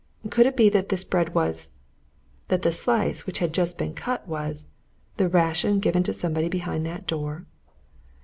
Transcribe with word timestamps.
Could 0.31 0.47
it 0.47 0.57
be 0.57 0.67
that 0.69 0.89
this 0.89 1.03
bread 1.03 1.35
was 1.35 1.73
that 2.47 2.63
the 2.63 2.71
slice 2.71 3.27
which 3.27 3.37
had 3.37 3.53
just 3.53 3.77
been 3.77 3.93
cut 3.93 4.27
was 4.27 4.69
the 5.17 5.29
ration 5.29 5.77
given 5.79 6.01
to 6.01 6.11
somebody 6.11 6.49
behind 6.49 6.87
that 6.87 7.05
door? 7.05 7.45